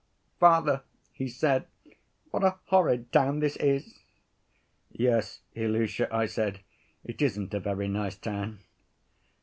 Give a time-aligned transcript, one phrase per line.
[0.39, 0.81] 'Father,'
[1.13, 1.67] he said,
[2.31, 3.99] 'what a horrid town this is.'
[4.89, 6.61] 'Yes, Ilusha,' I said,
[7.05, 8.61] 'it isn't a very nice town.